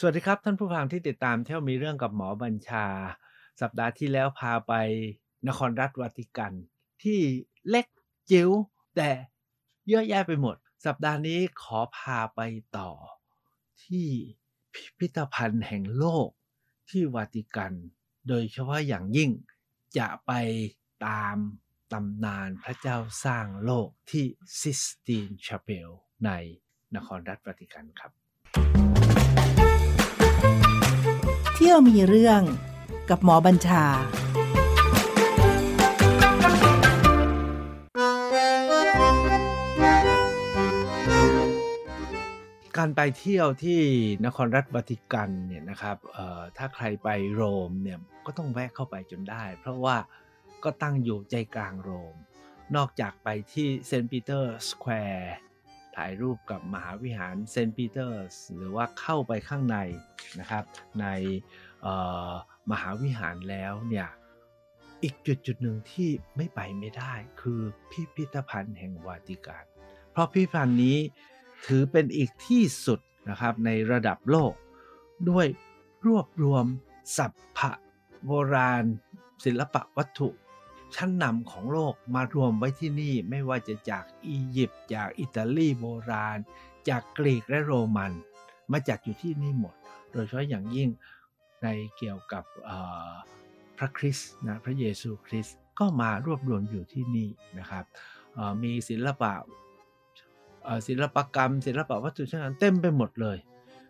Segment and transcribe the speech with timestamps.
[0.00, 2.86] สวัสดีครับ ท่านผู้ฟังที่ติดตามเที่ยวมีเรื่องกับหมอบัญชา
[3.60, 4.72] สัปดาห์ที่แล้วพาไป
[5.48, 6.52] นครรัฐวาติกัน
[7.02, 7.20] ที่
[7.68, 7.86] เล็ก
[8.30, 8.50] จิ๋ว
[8.96, 9.10] แต่
[9.88, 10.56] เยอะแยะไปหมด
[10.86, 12.40] สัปดาห์นี้ขอพาไป
[12.76, 12.90] ต่อ
[13.82, 14.08] ที่
[14.72, 16.28] พิพิธภัณฑ์แห่งโลก
[16.90, 17.72] ที่วาติกัน
[18.28, 19.30] โดยเฉพาะอย่างยิ่ง
[19.98, 20.32] จะไป
[21.06, 21.36] ตาม
[21.92, 24.24] ตำนานพระเจ้าสร้างโลกที่
[24.60, 25.88] ซิสตีนชาเปล
[26.24, 26.30] ใน
[26.94, 28.27] นครรัฐวาติกันครับ
[31.60, 32.42] เที่ยวมีเรื่อง
[33.10, 33.84] กับหมอบัญชา
[42.76, 43.80] การไปเที่ยวที่
[44.26, 45.96] นครรัฐวาติกันเนี่ยนะครับ
[46.56, 49.96] ถ้าใครไปโรมเนี่ยก็ต้องแวะเข้าไปจนได้ เพราะว่า
[50.64, 52.14] ก็ตั้งอยู่ใจกลางโรม
[52.76, 55.34] นอกจากไปที่เซนต์ปีเตอร์สแควร์
[55.98, 59.78] ถ่ายรูปกับมหาวิหารเซนต์ปีเตอร์สหรือว่าเข้าไปข้างใน
[60.40, 60.64] นะครับ
[61.00, 61.06] ใน
[62.70, 64.08] มหาวิหารแล้วเนี่ย
[65.02, 69.64] อีกจุดจุดหนึ่งที่ไม่ไปไม่ได้คือพิพิธภัณฑ์แห่งวาติกัน
[70.12, 70.98] เพราะพิพิธภัณฑ์นี้
[71.66, 74.52] ถือเป็นอีกที่สุดนะครับในระดับโลก
[75.30, 75.46] ด้วย
[76.06, 76.64] รวบรวม
[77.16, 77.70] สรรพ
[78.26, 78.84] โบราณ
[79.44, 80.28] ศิลปะวัตถุ
[80.94, 86.38] ชั้นนำของโลกมารวมไว้ที่นี่ไม่ว่าจะจากอียิปต์จากอิตาลีโบราณ
[86.88, 88.12] จากกรีกและโรมัน
[88.72, 89.74] มาจัดอยู่ที่นี่หมด
[90.12, 90.88] โดยเฉพาะอย่างยิ่ง
[91.62, 92.44] ในเกี่ยวกับ
[93.78, 97.84] พระคริสต์นะพระเยซูคริสต์ก็มารวบรวมอยู่ที่นี่นะครับ
[98.62, 99.32] มีศิลปะ
[100.88, 103.38] ศิลปกรรม ศิลปะวัตถุชนั้นเต็มไปหมดเลย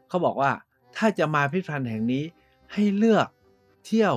[0.09, 0.53] เขาบอกว่า
[0.97, 2.25] ถ้าจะมาพิพิธภัณฑ์แห่งนี้
[2.73, 3.29] ให้เลือก
[3.87, 4.15] เที่ยว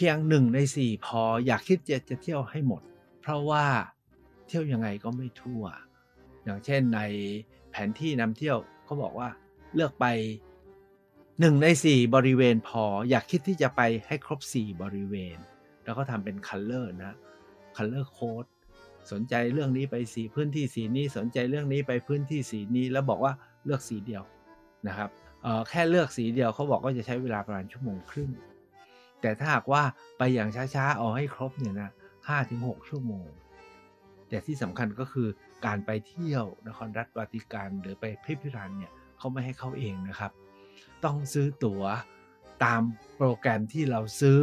[0.00, 2.82] เพียงหนึ่งในสี่พออย่าคิดจะจะเที่ยวให้หมด
[3.20, 3.66] เพราะว่า
[4.46, 5.62] เที่ยวยังไงก็ไม่ทั่ว
[6.44, 7.00] อย่างเช่นใน
[7.70, 9.28] แผนที่นำเที่ยวเขาบอกว่า
[9.74, 10.06] เลือกไป
[11.40, 15.36] หนึ่งในสี่บริเวณพออย่าคิดที่จะไปให้ครบสี่บริเวณ
[15.84, 17.12] แล้วก็ทำเป็น color นะ
[17.76, 18.44] color code
[19.12, 23.32] สนใจเรื่องนี้ไปสีพื้นที่สีนี้สนใจเรื่องนี้ไปพื้นที่สีนี้ แล้วบอกว่า
[23.64, 24.22] เลือกสีเดียว
[24.88, 25.08] นะครับ
[25.42, 28.30] เออแค่เลือกสีเดียวเขาบอกว่าจะใช้เวลาประมาณชั่วโมงครึ่ง
[29.20, 29.82] แต่ถ้าหากว่า
[30.18, 31.90] ไปอย่างช้าๆเอาให้ครบเนี่ยนะ
[32.28, 33.28] ห้าถึงหกชั่วโมง
[34.28, 35.28] แต่ที่สำคัญก็คือ
[35.66, 40.32] การไปเที่ยวนครรัฐวาติกันหรือไปพิพิธภัณฑ์เนี่ยเขาไม่ให้เข้าเองนะครับ
[41.04, 41.82] ต้องซื้อตั๋ว
[42.64, 42.80] ตาม
[43.16, 44.40] โปรแกรมที่เราซื้อ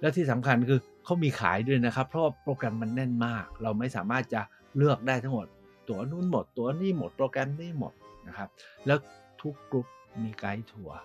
[0.00, 4.42] และที่สำคัญคือเขามีขายด้วยนะครับ เพราะโปรแกรมมันแน่นมาก เราไม่สามารถจะ
[4.76, 5.46] เลือกได้ทั้งหมด
[5.88, 7.92] ตั๋วนู้นหมด ตั๋วนี่หมด โปรแกรมนี่หมด
[8.28, 8.48] นะครับ
[8.86, 8.98] แล้ว
[9.42, 9.86] ทุกกลุ่ม
[10.22, 10.96] มีไกด์ทัวร์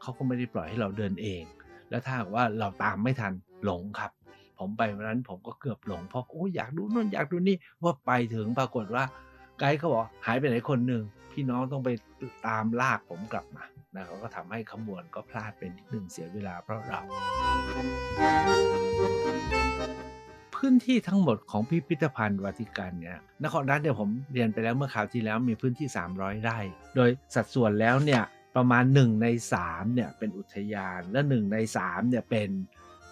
[0.00, 1.42] เขาก็ไม่ได้ปล่อยให้เราเดินเอง
[1.90, 3.32] แล้วถ้าหากว่าเราตามไม่ทัน
[3.64, 4.10] หลงครับ
[4.58, 9.04] ผมไปวันนั้นผมก็เกือบหลงเพราะโอ้อยากดูนู่นอยากดูนี่ว่าไปถึงปรากฏว่า
[9.58, 11.02] ไกด์เขาบอกหายไปไหนคนหนึ่ง
[11.32, 11.90] พี่น้องต้องไป
[12.46, 13.64] ตามลากผมกลับมา
[13.94, 17.00] นะเขาก็ทำให้ขบวนก็พลาดเป็นนิดหนึ่งเสียเวลาเพราะเรา
[20.54, 26.58] พื้นที่ทั้งหมดของพิพิธภัณฑ์วาติกันเนี่ยนครรัฐเนี่ยผมเรียนไปแล้วเมื่อคราวที่แล้วมีพื้นที่ 300 ไร่
[26.96, 28.22] โดยสัดส่วนแล้วเนี่ย
[28.56, 29.26] ประมาณ 1 ใน
[29.60, 32.50] 3เนี่ยเป็นอุทยานและ 1 ใน3เนี่ยเป็น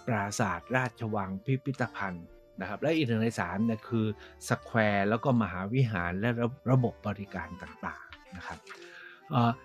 [0.06, 2.26] ปราสาทราชวังพิพิธภัณฑ์
[2.60, 4.06] นะครับและอีกหนึ่งใน3เนี่ยคือ
[4.48, 8.58] สแควร์แล้วก็มหาวิหารและระระบบบริการต่างๆนะครับ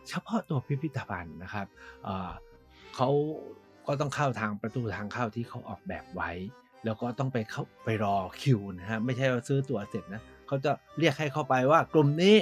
[0.10, 1.68] เฉพาะตัวพิพิธภัณฑ์นะครับ
[2.96, 3.10] เขา
[3.88, 6.32] ก็ต้องเข้าทางประตูทางเข้าที่เขาออกแบบไว้
[6.86, 12.36] แล้วก็ต้องไปเข้าไปรอคิวนะฮะไม่ใช่ว่าซื้อตั๋วเสร็จนะเขาจะเรียกให้เข้าไปว่ากลุ่มนี้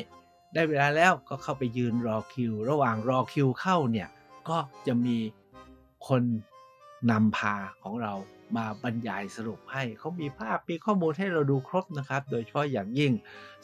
[0.55, 4.09] ได้เวลาแล้วก็เข้าไปยืนรอคิว ระหว่างรอคิวเข้าเนี่ย
[4.49, 4.57] ก็
[4.87, 5.17] จะมี
[6.07, 6.23] คน
[7.11, 8.13] นำพาของเรา
[8.57, 13.11] มาบรรยายสรุปให้เขามีภาพมีข้อมูลให้เราดูครบนะครับ โดยเฉพาะอย่างยิ่ง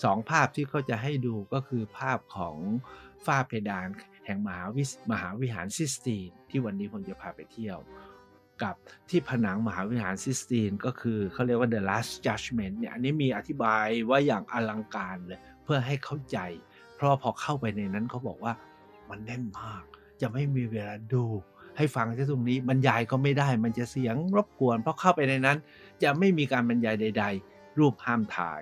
[0.04, 2.56] สองภาพที่เขาจะให้ดูก็คือภาพของ
[3.26, 3.88] ฝ้าเพดาน
[4.26, 7.80] แห่งมหาวิมหาวิหารซิสตีน ที่วันนี้ผมจะพาไปเที่ยว
[8.64, 8.76] กับ
[9.10, 16.38] ที่ผนังมหาวิหารซิสตีน ก็คือเขาเรียกว่า The Last Judgment เนี่ยอันนี้มีอธิบายว่าอย่างอลังการเลย เพื่อให้เข้าใจ
[17.02, 18.54] ราะพอเข้าไปในนั้นเขาบอกว่า
[19.10, 19.84] มันแน่นมาก
[20.22, 21.24] จะไม่มีเวลาดู
[21.78, 25.58] ให้ฟังที่ตรงนี้บรรยายก็ไม่ได้ มันจะเสียงรบกวน เพราะเข้าไปในนั้น
[26.04, 28.62] จะไม่มีการบรรยายใด ๆ รูปห้ามถ่าย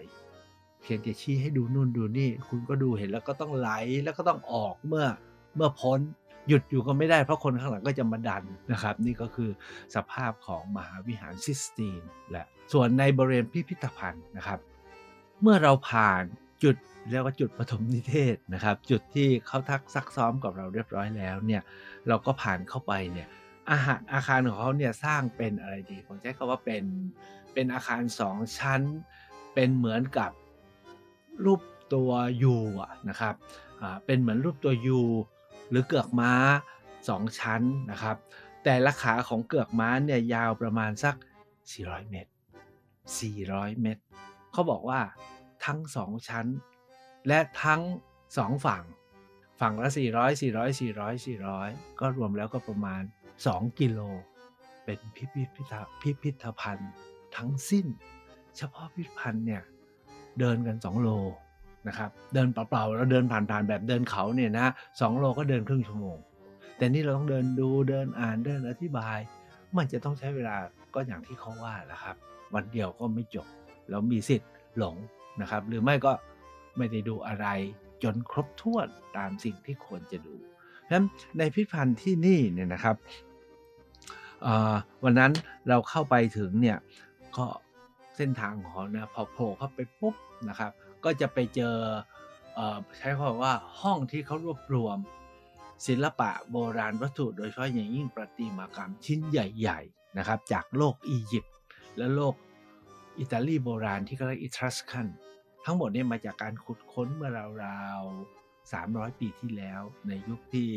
[0.81, 3.69] เพียงแต่ชี้ให้ดูนู่นดูนี่ คุณก็ดูเห็นแล้วก็ต้องไหล
[4.03, 5.05] แล้วก็ต้องออกเมื่อ
[5.55, 5.99] เมื่อพ้น
[6.47, 9.49] หยุดอยู่ก็ไม่ได้เพราะคนข้างหลังก็จะมาดันนะครับ นี่ก็คือ
[9.95, 12.01] สภาพของมหาวิหารซิสตีน
[12.31, 12.43] และ
[12.73, 14.59] ส่วนในบริเวณพิพิธภัณฑ์นะครับ
[15.41, 16.21] เมื่อเราผ่าน
[16.63, 16.75] จุด
[17.07, 21.61] เรียกว่าจุดปฐมนิเทศนะครับ จุดที่เขาทักซักซ้อมกับเราเรียบร้อยแล้วเนี่ย
[22.07, 23.27] เราก็ผ่านเข้าไปเนี่ย
[23.71, 26.83] อาหารอาคารของเขาเนี่ยสร้างเป็นอะไรดีผมใช้คำว่าเป็น
[27.53, 28.81] เป็นอาคารสองชั้น
[29.53, 30.31] เป็นเหมือนกับ
[31.45, 31.61] รูป
[31.93, 32.11] ตัว
[32.43, 33.35] ยูอะนะครับ
[33.81, 35.01] อ่าเป็นเหมือนรูปตัวยู
[35.69, 36.33] หรือเกือกม้า
[36.87, 37.61] 2ชั้น
[37.91, 38.17] นะครับ
[38.63, 41.15] แต่ละขาของเกือกม้าเนี่ยยาวประมาณสัก
[41.61, 42.31] 400 เมตร
[43.05, 44.03] 400 เมตร
[44.51, 44.99] เขาบอกว่า
[45.65, 46.45] ทั้ง2ชั้น
[47.29, 47.81] และทั้ง
[48.27, 48.83] 2 ฝั่ง
[49.59, 53.01] ฝั่งละ 400 400 400 400 ก็รวมแล้วก็ประมาณ
[53.41, 53.99] 2 กิโล
[54.83, 56.91] เป็นพิพิธพิพิธภัณฑ์
[57.35, 57.85] ทั้งสิ้น
[58.57, 59.63] เฉพาะพิพิธภัณฑ์เนี่ย
[60.39, 61.09] เดินกัน 2 โล
[61.87, 64.67] นะครับเดินเปล่าๆแล้วเดินผ่านๆแบบเดินเขาเนี่ยนะ
[64.99, 66.17] สโลก็เดินครึ่งชั่วโมง
[66.77, 69.17] แต่นี่เราต้องเดินดูเดินอ่านเดินอธิบาย
[69.77, 70.55] มันจะต้องใช้เวลา
[70.95, 72.15] ก็อย่างที่เขาว่าแหละครับ
[72.53, 73.47] วันเดียวก็ไม่จบ
[73.89, 74.95] แล้วมีสิทธิ์หลง
[75.41, 76.11] นะครับ หรือไม่ก็
[76.79, 77.47] ไม่ได้ดูอะไร
[78.03, 78.87] จนครบถ้วน
[79.17, 81.05] ตามสิ่งที่ควรจะดูเพราะฉะนั้น
[81.37, 82.95] ในพิพิธภัณฑ์ที่นี่เนี่ยนะครับ
[85.03, 85.31] วันนั้น
[85.69, 86.77] เราเข้าไปถึงเนี่ย
[87.37, 87.45] ก็
[88.15, 90.15] เส้นทางของนะพอโผล่เข้าไปปุ๊บ
[90.49, 90.71] นะครับ
[91.03, 91.75] ก็จะไปเจอ
[92.97, 94.97] ใช้คำว่าห้องที่เขารวบรวม
[95.87, 101.53] ศิลปะโบราณวัตถุโดยเฉพาะอย่างยิ่งประติมากรรมชิ้นใหญ่ๆนะครับ จากโลกอียิปต์
[101.97, 102.35] และโลก
[103.19, 105.07] อิตาลีโบราณที่เรียกอิทรัสคัน
[105.71, 107.31] ทั้งหมดเนี้มาจากการขุดค้นเมื่อ
[107.65, 110.69] ราวๆ 300 ปีที่แล้วในยุคที่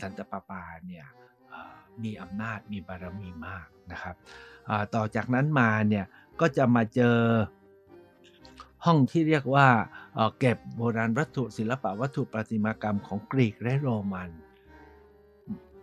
[0.00, 1.06] สันตปาปาเนี่ย
[2.02, 4.16] มีอำนาจมีบารมีมากนะครับ
[4.94, 6.04] ต่อจากนั้นมาเนี่ย
[6.40, 7.16] ก็จะมาเจอ
[8.84, 9.68] ห้องที่เรียกว่า
[10.38, 14.30] เก็บโบราณวัตถุศิลปะวัตถุประติมากรรมของกรีกและโรมัน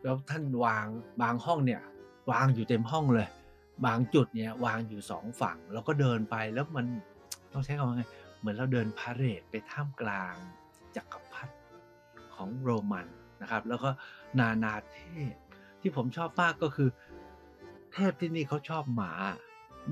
[0.02, 0.86] แล้วท่านวาง
[1.22, 1.82] บางห้องเนี่ย
[2.32, 3.28] วางอยู่เต็มห้องเลย
[3.86, 6.88] บางจุดเนี่ยวางอยู่สองฝั่ง แล้วก็เดินไปแล้วมัน
[7.54, 8.04] ต้องใช้คำว่าไง
[8.40, 10.36] เหมือนเราเดินพาเหรดไปท่ามกลาง
[10.96, 11.54] จักรพรรดิ
[12.36, 13.08] ของโรมัน
[13.42, 13.90] นะครับ แล้วก็
[14.40, 15.00] นานาเท
[15.32, 15.34] พ
[15.82, 16.90] ที่ผมชอบมากก็คือ
[17.94, 19.14] เทพที่นี่เขาชอบหมา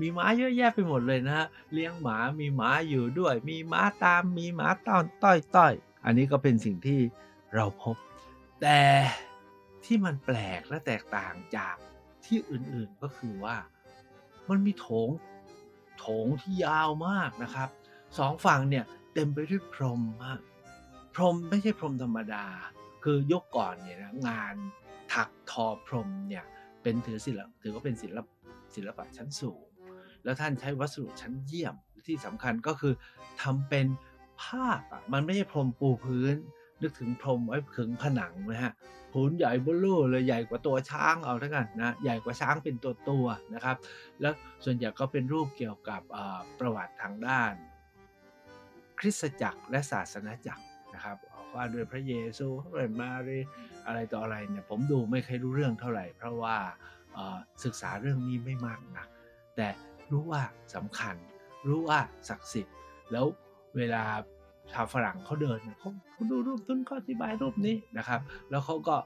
[0.00, 5.72] มีหมาเยอะแยะไปหมดเลยนะฮะเลี้ยงหมามีหมาอยู่ด้วย มีหมาตามมีหมาต้อนต้อยต้อย
[6.04, 7.00] อันนี้ก็เป็นสิ่งที่
[7.54, 7.96] เราพบ
[8.62, 8.80] แต่
[9.84, 11.76] ที่มันแปลกและแตกต่างจาก
[12.24, 13.56] ที่อื่นๆก็คือว่า
[14.48, 15.08] มันมีโถง
[15.98, 17.68] โถงที่ยาวมากนะครับ
[18.18, 18.84] สองฝั่งเนี่ย
[19.14, 20.40] เต็มไปด้วยพรมมาก
[21.14, 22.44] พรมไม่ใช่พรมธรรมดา
[23.04, 24.54] คือยกก่อนเนี่ยนะงาน
[25.12, 26.44] ถักทอพรมเนี่ย
[26.82, 28.26] เป็นถือศิลปถือว่าเป็นศิลป
[28.74, 29.64] ศิลปะชั้นสูง
[30.24, 31.74] แล้วท่านใช้วัสดุชั้นเยี่ยม
[32.06, 32.94] ที่สำคัญก็คือ
[33.42, 33.86] ทำเป็น
[34.40, 36.34] ผ้าอะมันไม่ใช่พรมปูพื้น
[36.82, 38.72] นึกถึงพรมไว้ขึงผนังนะฮะ
[39.12, 43.76] ผืนใหญ่บลูเลยใหญ่กว่าตัวช้างเอาแล้วกันนะใหญ่กว่าช้างเป็นตัวตัวนะครับ
[44.20, 44.34] แล้ว
[44.64, 46.02] ส่วนใหญ่ก็เป็นรูปเกี่ยวกับ
[46.58, 47.52] ประวัติทางด้าน
[48.98, 50.64] คริสตจักรและศาสนาจักร
[50.94, 51.16] นะครับ
[51.54, 53.38] ว่าด้วยพระเยซูพระมารี
[53.86, 56.56] อะไรต่ออะไรเนี่ยผมดูไม่เคยรู้เรื่องเท่าไหร่ เพราะว่า
[57.64, 59.06] ศึกษาเรื่องนี้ไม่มากนะ
[59.56, 59.68] แต่
[60.12, 60.42] รู้ว่า
[60.74, 61.16] สำคัญ
[61.66, 62.76] รู้ว่าศักดิ์สิทธิ์
[63.12, 63.26] แล้ว
[63.76, 64.04] เวลา
[64.72, 68.20] ชาวฝรั่งเขาเดินเขาเขาดูรูปต้นก็อธิบายรูปนี้นะครับ
[68.50, 68.96] แล้วเขาก็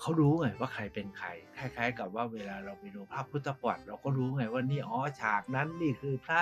[0.00, 6.40] เขารู้ไงว่าใครเป็นใครคล้ายๆ กับว่าเวลาเราไปดูภาพพุทธประวัติเราก็รู้ไงว่านี่อ๋อฉากนั้นนี่คือพระ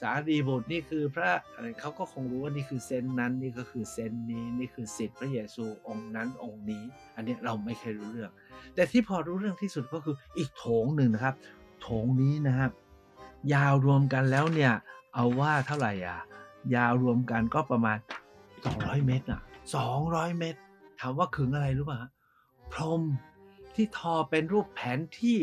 [0.00, 6.84] สารีบุตรนี่คือพระอะไรเขาก็คงรู้ว่านี่คือเซนนั้นนี่ก็คือเซนนี้นี่คือสิทธิ์พระเยซูองค์นั้นองค์นี้
[7.16, 8.30] อันนี้เราไม่เคยรู้เรื่อง
[8.74, 11.34] แต่ที่พอรู้เรื่องที่สุดก็คืออีกโถงหนึ่งนะครับ
[11.82, 12.70] โถงนี้นะครับ
[13.54, 14.72] ยาวรวมกันแล้วเนี่ย
[15.14, 16.20] เอาว่าเท่าไหร่อะ
[16.74, 17.98] ยาวรวมกันก็ประมาณ
[18.52, 19.40] 200 เมตรอะ
[19.90, 20.60] 200 เมตร
[21.00, 22.10] ถามว่าขึงอะไรรู้ป่ะ
[22.72, 23.02] พรม
[23.74, 25.38] ที่ทอเป็นรูปแผนที่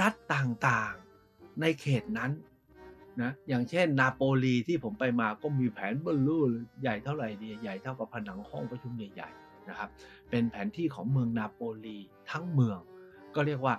[0.00, 2.30] รัฐต่างๆในเขตนั้น
[3.22, 6.38] นะอย่างเช่น นาโปลีที่ผมไปมาก็มีแผนบอลลู
[6.80, 9.90] ใหญ่เท่าไหร่ดีใหญ่เท่ากับผนังห้องประชุมใหญ่ๆนะครับ
[10.30, 11.98] เป็นแผนที่ของเมืองนาโปลี
[12.30, 12.78] ทั้งเมือง
[13.34, 13.74] ก็เรียกว่า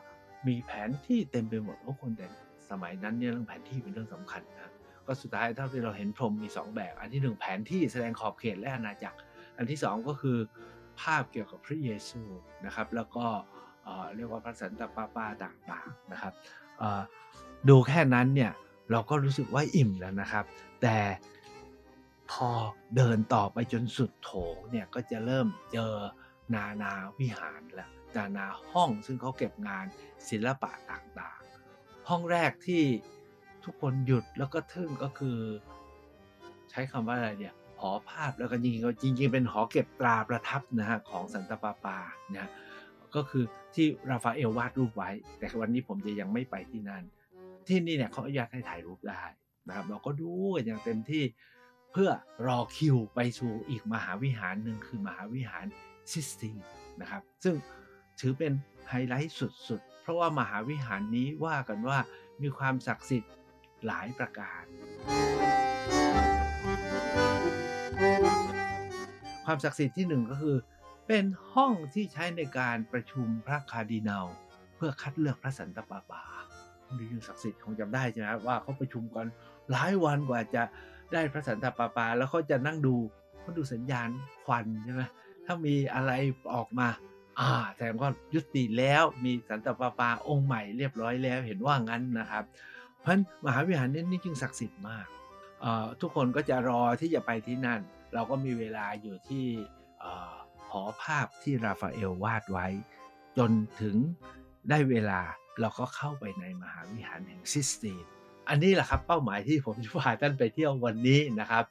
[0.48, 2.27] มีแผนที่เต็มไปหมดทุกคนแต่
[2.70, 4.72] สมัยนั้นเนี่ยเรื่องแผนที่เป็นเรื่องสำคัญนะ
[5.08, 9.18] ก็สุดท้ายเท่าที่เราเห็นพรมมี 2 แบบ อันที่ 1 แผนที่แสดงขอบเขตและอาณาจักร
[9.58, 10.38] อันที่ 2 ก็คือ
[11.02, 12.22] ภาพเกี่ยวกับพระเยซู
[12.66, 13.26] นะครับ แล้วก็
[14.16, 16.34] เรียกว่าพระสันตะปาปาต่างๆนะครับ
[17.70, 18.52] ดูแค่นั้นเนี่ย
[18.92, 20.46] เราก็รู้สึกว่าอิ่มแล้วนะครับ
[20.82, 20.98] แต่
[22.32, 22.50] พอ
[22.96, 25.94] เดินต่อไปจนสุดโถงเนี่ยก็จะเริ่มเจอ
[26.56, 29.86] นานาวิหารแล้วนานาห้องซึ่งเขาเก็บงาน
[30.30, 32.84] ศิลปะต่างๆ ห้องแรกที่
[33.68, 35.38] ทุกคนหยุดแล้วก็ทึ่งก็คือ
[36.70, 41.98] ใช้คำว่าอะไรเนี่ยหอภาพแล้วก็จริงๆจริงๆเป็นหอเก็บตราประทับนะฮะของสันตปาปา
[42.36, 42.50] นะ
[43.16, 43.44] ก็คือ
[43.76, 45.10] ที่ราฟาเอลวาดรูปไว้
[45.40, 47.04] แต่วันนี้ผมจะยังไม่ไปที่นั่น
[47.68, 49.24] ที่นี่เนี่ยเขาอนุญาตให้ถ่ายรูปได้
[49.68, 51.24] นะครับ เราก็ดูกันอย่างเต็มที่
[51.92, 52.10] เพื่อ
[52.48, 55.66] รอคิวไปสู่อีกมหาวิหารหนึ่งคือมหาวิหาร
[56.12, 56.58] ซิสตีน
[57.02, 57.56] นะครับ ซึ่ง
[58.20, 58.54] ถือเป็น
[58.90, 59.36] ไฮไลท์
[59.68, 61.98] สุดๆ เพราะว่ามหาวิหารนี้ว่ากันว่า
[62.42, 63.32] มีความศักดิ์สิทธิ์
[63.86, 64.63] หลายประการ
[69.46, 70.57] ความศักดิ์สิทธิ์ที่หนึ่งก็คือ
[71.07, 74.25] เป็นห้องที่ใช้ในการประชุมพระคาร์ดินัล
[74.75, 76.24] เพื่อคัดเลือกพระสันตะปาปา
[76.98, 79.27] ดูยิ่งศักดิ์สิทธิ์คงจำได้ใช่ไหมว่าเขาประชุมกัน
[79.72, 80.63] หลายวันกว่าจะ
[81.13, 82.96] ได้พระสันตะปาปา แล้วเขาจะนั่งดู
[83.41, 84.10] เขาดูสัญญาณ
[84.46, 85.03] ควันใช่ไหม
[85.46, 86.12] ถ้ามีอะไร
[86.55, 86.88] ออกมา
[87.39, 92.43] อ่าแสดงว่ายุติแล้วมีสันตะปาปาองค์ใหม่เรียบร้อยแล้วเห็นว่างั้นนะครับ
[93.08, 95.08] ราะฉะนั้นมหาวิหารนี้นี่จึงศักดิ์สิทธิ์มาก
[96.02, 97.82] ทุกคนก็จะรอที่จะไปที่นั่น
[98.14, 99.46] เราก็มีเวลาอยู่ที่
[100.72, 102.68] หอภาพที่ราฟาเอลวาดไว้
[103.38, 103.96] จนถึง
[104.70, 105.22] ได้เวลา
[105.60, 108.04] เราก็เข้าไปในมหาวิหารแห่งซิสตีน
[108.50, 111.66] อันนี้แหละครับเป้าหมายที่ผมจะพาท่านไปเที่ยววันนี้นะครับ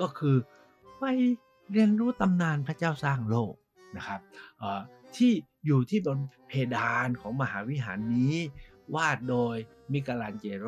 [0.00, 0.36] ก็คือ
[0.98, 1.04] ไป
[1.72, 3.54] เรียนรู้ตำนานพระเจ้าสร้างโลก
[3.96, 4.20] นะครับ
[5.16, 5.32] ที่
[5.66, 8.34] อยู่ที่บนเพดานของมหาวิหารนี้
[8.94, 9.56] วาดโดย
[9.92, 10.66] มิกาลันเจโร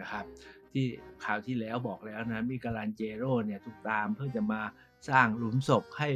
[0.00, 0.24] นะครับ
[0.72, 0.86] ที่
[1.24, 4.62] คราวที่แล้วบอกแล้วนะมิกาลันเจโรเนี่ยทุกตามเพื่อจะมา
[5.08, 6.10] สร้างหลุมศพให้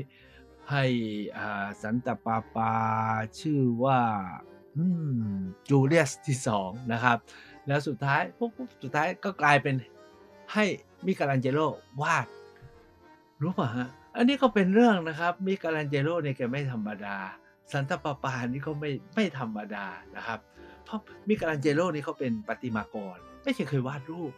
[0.71, 0.85] ให้
[1.83, 2.73] สันตปาปา
[3.41, 4.01] ชื่อว่า
[5.69, 7.19] จูเลียสที่สองนะครับ
[7.67, 8.51] แล้วสุดท้ายปุ๊บ
[8.83, 9.75] สุดท้ายก็กลายเป็น
[10.53, 10.65] ให้
[11.07, 11.61] มิกาลันเจโร
[12.03, 12.27] วาด
[13.43, 17.17] รู้ป่ะฮะ อันนี้ก็เป็นเรื่องนะครับมิกาลันเจโรเนี่ยแกไม่ธรรมดา
[17.73, 20.41] สันตปาปานี่ก็ไม่ไม่ธรรมดานะครับ
[20.93, 24.33] ราะมิกาลันเจโรนี่เขาเป็นปฏิมากร ไม่ใช่เคยวาดรูป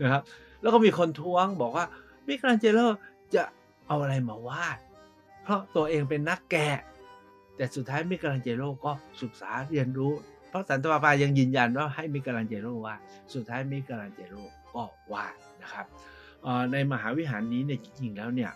[0.00, 0.22] นะครับ
[0.60, 1.86] แล้วก็มีคนท้วงบอกว่า
[2.28, 2.80] มิกาลันเจโร
[3.34, 3.42] จะ
[3.86, 4.78] เอาอะไรมาวาด
[5.42, 6.80] เพราะตัวเองเป็นนักแกะ
[7.56, 10.12] แต่สุดท้ายมิกาลันเจโรก็ศึกษาเรียนรู้
[10.48, 13.00] เพราะสันตปาปายังยืนยันว่าให้มิกาลันเจโรวาด
[13.34, 14.34] สุดท้ายมิกาลันเจโร
[14.74, 15.86] ก็วาดนะครับ
[16.72, 18.52] ในมหาวิหารนี้เนี่ยจริงๆแล้วเนี่ย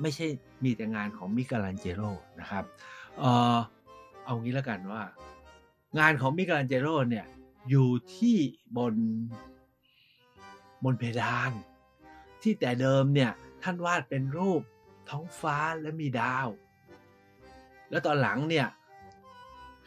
[0.00, 0.26] ไม่ใช่
[0.64, 2.02] มีแต่งานของมิกาลันเจโร
[2.40, 2.64] นะครับ
[3.18, 3.56] เออ
[4.24, 5.02] เอางี้แล้วกันว่า
[5.98, 7.26] งานของมิกาลันเจโรเนี่ย
[7.70, 8.36] อยู่ที่
[8.76, 8.94] บน
[10.84, 11.52] บนเพดาน
[12.42, 14.62] ที่แต่เดิมเนี่ยท่านวาดเป็นรูป
[15.08, 16.48] ท้องฟ้าและมีดาว
[17.90, 18.66] แล้วตอนหลังเนี่ย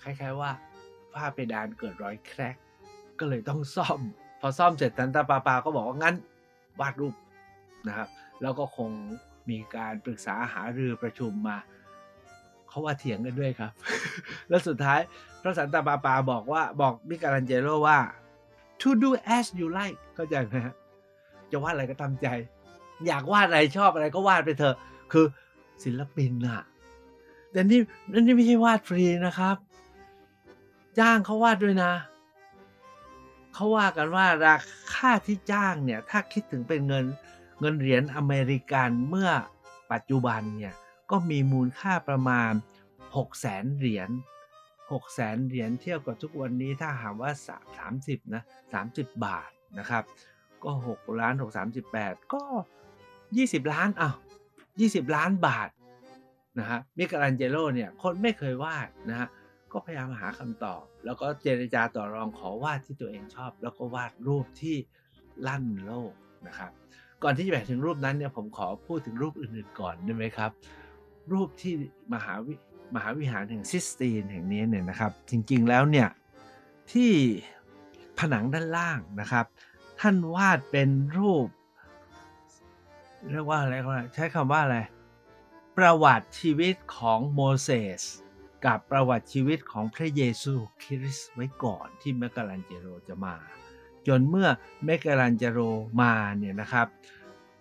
[0.01, 0.51] คล้ายๆว่า
[1.13, 2.55] ฝ้าเพดานเกิดรอยแครก
[3.19, 3.99] ก็เลยต้องซ่อม
[4.39, 6.15] พอซ่อมเสร็จทันตาปาปาก็บอกว่างั้น
[6.79, 7.15] วาดรูป
[7.87, 8.09] นะครับ
[8.41, 8.91] แล้วก็คง
[9.49, 11.57] มีการปรึกษาหารือประชุมมา
[12.71, 13.71] เขาว่าเถียงกันด้วยครับ
[14.49, 14.99] แล้วสุดท้าย
[15.41, 17.99] พระสันตะปาปาบอกว่าบอกมิกาลันเจโรว่า
[18.81, 20.75] to do as you like เข้าใจไหมฮะ
[21.51, 22.27] จะวาดอะไรก็ตามใจ
[23.07, 24.75] อยากวาดอะไรชอบอะไรก็วาดไปเถอะ
[25.11, 25.25] คือ
[25.83, 26.61] ศิลปินอะ
[27.51, 27.79] แต่นี่
[28.11, 29.55] นี่ไม่ใช่วาดฟรีนะครับ
[30.99, 31.93] จ้างเขาวาดด้วยนะ
[33.53, 34.55] เขาว่ากันว่ารา
[34.93, 37.05] คาที่จ้างเนี่ย ถ้าคิดถึงเป็นเงิน
[37.59, 39.29] เงินเหรียญอเมริกันเมื่อ
[39.91, 40.73] ปัจจุบันเนี่ย
[41.11, 42.51] ก็มีมูลค่าประมาณ
[42.99, 44.09] 6แสนเหรียญ
[44.61, 47.31] 6แสนเหรียญเทียบกับทุกวันนี้ถ้าหากว่า
[47.81, 48.43] 30นะ
[48.81, 49.49] 30 บาท
[49.79, 50.03] นะครับ
[50.63, 51.57] ก็ 6 ล้าน6
[51.91, 52.43] 38 ก็
[53.07, 54.15] 20 ล้านอ้าว
[54.65, 55.69] 20 ล้านบาท
[56.59, 59.27] นะฮะมิกาลันเจโรเนี่ยคนไม่เคยวาดนะฮะ
[59.71, 64.75] ก็พยายามหาคำตอบ แล้วก็เจรจาต่อรองขอวาดที่ตัวเองชอบ แล้วก็วาดรูปที่
[65.47, 66.13] ลั่นโลก
[66.47, 66.71] นะครับ
[67.23, 70.51] ก่อนที่จะไปถึงรูปนั้นเนี่ยผมขอพูดถึงรูปอื่นๆก่อนได้ไหมครับ
[71.31, 71.73] รูปที่
[72.13, 72.53] มหาวิ
[72.95, 76.09] มหาวิหารแห่งซิสตีนแห่งนี้เนี่ยนะครับ จริงๆแล้วเนี่ย
[76.91, 77.11] ที่
[78.19, 79.45] ผนังด้านล่างนะครับ
[79.99, 81.47] ท่านวาดเป็นรูป
[83.31, 84.77] เรียกว่าอะไรก็ใช้คำว่าอะไร
[85.77, 87.69] ประวัติชีวิตของโมเส
[87.99, 88.01] ส
[88.65, 93.35] กับประวัติชีวิตของพระเยซูคริสต์ไว้ก่อนที่มิเกลันเจโลจะมา
[94.07, 94.49] จนเมื่อ
[94.85, 95.59] มิเกลันเจโล
[96.01, 96.87] มาเนี่ยนะครับ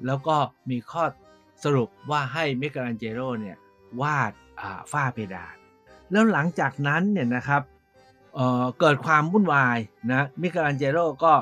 [0.07, 0.37] แล้วก็
[0.71, 1.05] มีข้อ
[1.65, 3.57] สรุปว่าให้มิเกลันเจโลเนี่ย
[4.01, 4.33] วาด
[4.93, 5.55] ฝ้าเพดาน
[6.11, 7.63] แล้วหลังจากนั้นเนี่ยนะครับ
[8.35, 9.79] เกิดความวุ่นวาย
[10.13, 11.33] นะมิเกลันเจโลก็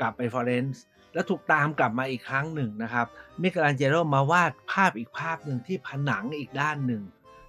[0.00, 0.82] กลับไปฟลอเรนซ์
[1.14, 3.06] แล้วถูกตามกลับมาอีกครั้งหนึ่งนะครับ
[3.42, 7.02] มิเกลันเจโลมาวาดภาพอีกภาพหนึ่งที่ผนังอีกด้านหนึ่ง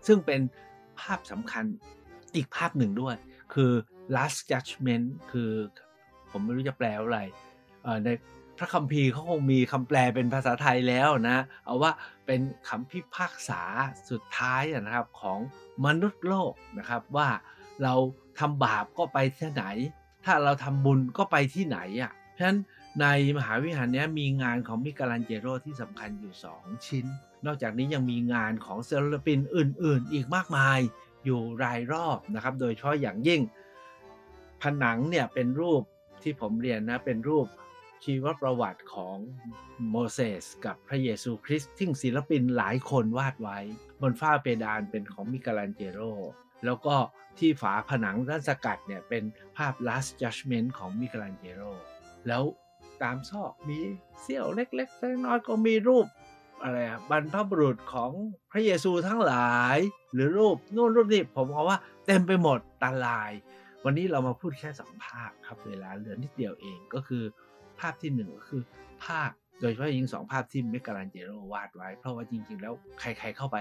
[0.07, 0.41] ซึ่งเป็น
[0.99, 1.65] ภาพสำคัญ
[2.35, 3.15] อีกภาพหนึ่งด้วย
[3.53, 3.71] คือ
[4.15, 5.51] last judgment คือ
[6.31, 7.21] ผมไม่รู้จะแปลว่าอะไร
[8.03, 8.09] ใน
[8.57, 11.91] พระคัมภีร์เขาคงมีคำแปลเป็นภาษาไทยแล้วนะเอาว่า
[12.25, 13.61] เป็นคำพิพากษา
[14.09, 15.39] สุดท้ายนะครับของ
[15.85, 17.29] มนุษย์โลกนะครับว่า
[17.83, 17.93] เรา
[18.39, 19.65] ทำบาปก็ไปที่ไหน
[20.25, 22.59] ถ้าเราทำบุญก็ไปที่ไหนอะเพราะฉะนั้น
[23.01, 23.05] ใน
[23.37, 27.05] มหาวิหารนี้มีงานของมิกาลันเจโรที่สำคัญอยู่ 2 ชิ้น
[27.45, 30.79] นอกจากนี้ยังมีงานของศิลปินอื่น ๆ อีกมากมาย
[31.25, 33.41] อยู่รายรอบนะครับ โดยเฉพาะอย่างยิ่ง
[34.61, 35.81] ผนังเนี่ยเป็นรูป
[36.23, 37.47] ที่ผมเรียนนะเป็นรูป
[38.03, 39.17] ชีวประวัติของ
[39.89, 43.59] โมเสสกับพระเยซูคริสต์ที่ศิลปินหลายคนวาดไว้
[44.01, 46.01] บนฝ้าเพดานเป็นของมิกาลันเจโร
[46.65, 46.95] แล้วก็
[47.37, 49.23] ที่ฝาผนังด้านสกัดเนี่ยเป็น
[49.57, 51.61] ภาพ Last Judgment ของมิกาลันเจโร
[52.27, 52.43] แล้ว
[53.01, 53.79] ตามซอกมี
[54.21, 56.05] เสี้ยวเล็กๆน้อยๆก็มีรูป
[56.63, 56.77] อะไร
[57.09, 58.11] บรรพบุรุษของ
[58.51, 59.77] พระเยซูทั้งหลาย
[60.13, 63.31] หรือรูปนู่นรูปนี่ผมเอาว่าเต็มไปหมดตาลาย
[63.83, 67.23] วันนี้เรามาพูดแค่สองภาพครับเวลาเหลือนิดเดียวเองก็คือ
[67.79, 68.61] ภาพที่หนึ่งก็คือ
[69.05, 73.57] ภาพโดยเฉพาะยิ่งสองภาพที่เมกาลันเจโรวาดไว้ เพราะว่าจริง ๆ แล้วใคร ๆ เข้าไป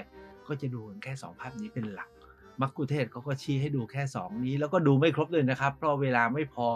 [0.46, 2.08] ก็จะดูแค่สองภาพนี้เป็นหลัก
[2.60, 6.68] มักคุเทศเขาก็ชี้ให้ดูแค่สองนี้ แล้วก็ดูไม่ครบเลยนะครับ เพราะเวลาไม่พอ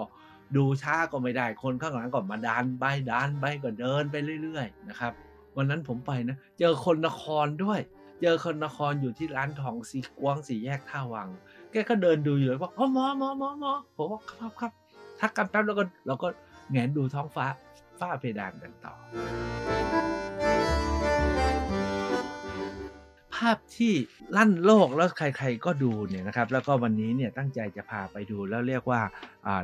[0.56, 5.12] ดูช้าก็ไม่ได้คนข้างหลังก็มาดันไปดันไปก็เดินไปเรื่อย ๆ นะครับ
[5.56, 7.80] วันนั้นผมไปนะเจอคนนครด้วย
[8.22, 11.28] เจอคนนครอยู่ที่ร้านทองสีกวางสีแยกท่าวัง
[11.72, 14.72] แกก็เดินดูอยู่เลยว่าอ๋อหมอหมอหมอหมอผมว่าครับครับ
[15.20, 16.28] ทักกันแป๊บแล้วก็เราก็
[16.70, 17.46] แงนดูท้องฟ้า
[17.98, 18.94] ฟ้าเพดานกันต่อ
[23.34, 23.94] ภาพที่
[24.36, 29.00] ลั่นโลกแล้วใครๆก็ดูเนี่ยนะครับ แล้วก็วันนี้เนี่ยตั้งใจจะพาไปดูแล้วเรียกว่า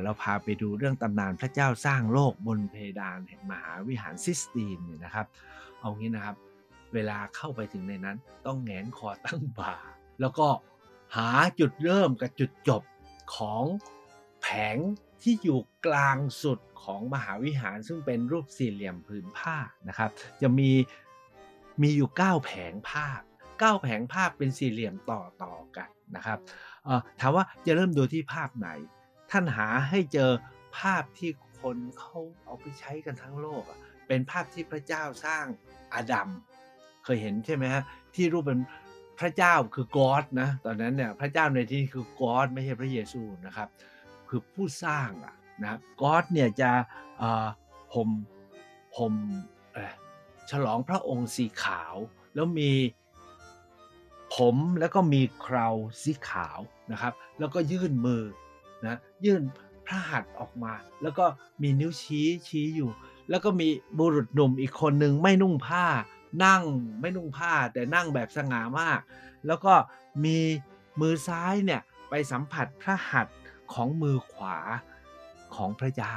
[0.03, 5.25] เราพาไปดูเรื่องตำนานพระเจ้าสร้างโลกบนเพดานแห่งมหาวิหารซิสตีนเนี่ยนะครับ
[5.79, 6.35] เอางี้นะครับ
[6.93, 9.75] เวลาเข้าไปถึงในนั้น ต้องแงนคอตั้งบ่า
[10.21, 10.47] แล้วก็
[11.15, 11.29] หา
[11.59, 12.83] จุดเริ่มกับจุดจบ
[13.35, 13.63] ของ
[14.41, 14.77] แผง
[15.21, 19.57] ที่อยู่กลางสุด ของมหาวิหารซึ่งเป็นรูปสี่เหลี่ยมผืนผ้า
[19.89, 20.09] นะครับ
[20.41, 20.71] จะมี
[21.81, 23.21] มีอยู่ 9 แผงภาพ
[23.51, 26.39] 9 แผงภาพเป็นสี่เหลี่ยมต่อต่อกันนะครับ
[27.19, 28.69] ถามว่าจะเริ่มดูที่ภาพไหน
[29.31, 30.31] ท่านหาให้เจอ
[30.77, 33.63] ภาพที่คนเขาเอาไปใช้กันทั้งโลก
[34.07, 35.45] เป็นภาพที่พระเจ้าสร้าง
[35.93, 36.29] อาดัม
[37.03, 37.83] เคยเห็นใช่ไหมฮะ
[38.15, 38.59] ที่รูปเป็น
[39.19, 43.67] พระเจ้าคือกอดนะตอนนั้นเนี่ยพระเจ้าในที่นี้คือกอดไม่ใช่พระเยซูนะครับ
[44.29, 46.71] คือผู้สร้างอะ นะครับกอดเนี่ยจะ
[47.93, 48.09] ห่ม
[48.97, 49.13] ห่ม
[50.51, 51.95] ฉลองพระองค์สีขาว
[52.35, 52.71] แล้วมี
[54.35, 55.67] ผมแล้วก็มีเครา
[56.01, 56.59] สีขาว
[56.91, 58.23] นะครับ แล้วก็ยื่นมือ
[58.85, 59.41] นะยื่น
[59.85, 61.25] พระหัตถ์ออกมา แล้วก็
[61.61, 62.89] มีนิ้วชี้ชี้อยู่
[63.29, 63.67] แล้วก็มี
[63.97, 65.85] บุรุษหนุ่มอีกคนหนึ่งไม่นุ่งผ้า
[66.45, 66.63] นั่ง
[67.01, 68.99] ไม่นุ่งผ้าแต่นั่งแบบสง่ามาก
[69.47, 69.73] แล้วก็
[70.25, 70.37] มี
[71.01, 73.35] มือซ้ายเนี่ยไปสัมผัสพระหัตถ์
[73.73, 74.57] ของมือขวา
[75.55, 76.15] ของพระเจ้า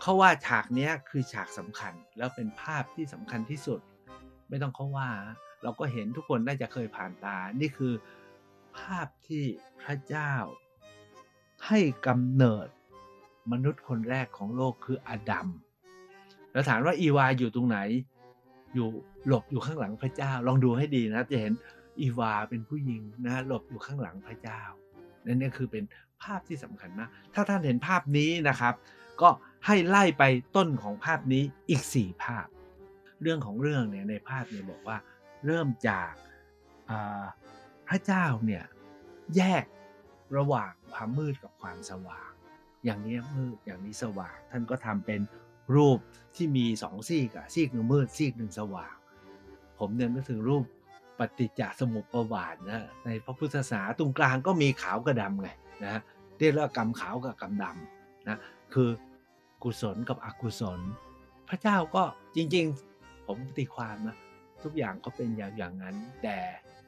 [0.00, 3.80] เขาว่าฉากนี้คือฉากสำคัญแล้วเป็นภาพที่สำคัญที่สุด
[4.48, 5.10] ไม่ต้องเขาว่า
[5.62, 7.92] เราก็เห็นทุกคนน่าจะเคยผ่านตา นี่คือ
[8.78, 9.44] ภาพที่
[9.82, 10.32] พระเจ้า
[11.66, 12.68] ให้กำเนิด
[13.52, 15.48] มนุษย์คนแรกของโลกคืออดัม
[16.52, 17.78] แล้วถามว่าอีวาอยู่ตรงไหน
[18.74, 18.88] อยู่
[19.26, 21.52] หลบอยู่ข้างหลังพระเจ้า ลองดูให้ดีนะจะเห็น
[22.00, 24.60] อีวาเป็นผู้หญิงนะหลบอยู่ข้างหลังพระเจ้า
[25.30, 25.84] นั่นนี่คือเป็น
[26.22, 28.74] ภาพที่สำคัญมาก ถ้าท่านเห็นภาพนี้นะครับ
[29.22, 29.28] ก็
[29.66, 30.24] ให้ไล่ไป
[30.56, 32.46] ต้นของภาพนี้อีก 4 ภาพ
[33.22, 34.96] เรื่องของเรื่องเนี่ยในภาพเนี่ยบอกว่า
[35.46, 36.12] เริ่มจาก
[37.88, 38.64] พระเจ้าเนี่ย
[39.36, 39.64] แยก
[40.36, 42.30] ระหว่างความมืดกับความสว่าง
[42.84, 45.20] อย่างนี้มืดอย่างนี้สว่าง ท่านก็ทำเป็น
[45.74, 45.98] รูป
[46.36, 48.94] ที่มีสองซีกอะซีกหนึ่งมืดซีกหนึ่งสว่าง
[49.78, 50.64] ผมเนี่ยนึกถึงรูป
[51.20, 55.48] ปฏิจจสมุปบาทนะในพระพุทธศาสนาตรงกลางก็มีขาวกับดำไง
[55.84, 56.00] นะ
[56.38, 58.38] เรียกว่ากรรมขาวกับกรรมดำนะ
[58.74, 58.90] คือ
[59.62, 60.80] กุศลกับอกุศล
[61.48, 62.02] พระเจ้าก็
[62.36, 64.16] จริงๆ ผมตีความนะ
[64.62, 66.36] ทุกอย่างก็เป็นอย่างอย่างนั้น แต่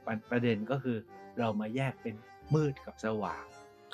[0.04, 0.98] ประประเด็นก็คือ
[1.38, 2.14] เรามาแยกเป็น
[2.54, 3.44] มืดกับสว่าง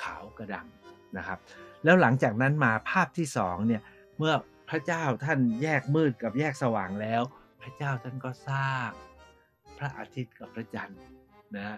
[0.02, 1.38] ขาวกับดำนะครับ
[1.84, 3.82] แล้วหลังจากนั้นมาภาพที่สองเนี่ย
[4.18, 4.34] เมื่อ
[4.70, 7.22] พระเจ้าท่านแยกมืดกับแยกสว่างแล้ว
[7.62, 8.90] พระเจ้าท่านก็สร้าง
[9.78, 11.00] พระอาทิตย์กับพระจันทร์
[11.56, 11.76] นะฮะ